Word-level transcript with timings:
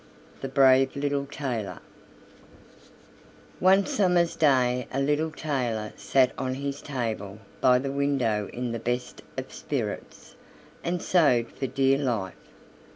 THE 0.41 0.47
BRAVE 0.47 0.95
LITTLE 0.95 1.27
TAILOR 1.29 1.77
One 3.59 3.85
summer's 3.85 4.35
day 4.35 4.87
a 4.91 4.99
little 4.99 5.29
tailor 5.29 5.93
sat 5.95 6.31
on 6.39 6.55
his 6.55 6.81
table 6.81 7.37
by 7.61 7.77
the 7.77 7.91
window 7.91 8.49
in 8.51 8.71
the 8.71 8.79
best 8.79 9.21
of 9.37 9.53
spirits, 9.53 10.33
and 10.83 11.03
sewed 11.03 11.49
for 11.51 11.67
dear 11.67 11.99
life. 11.99 12.33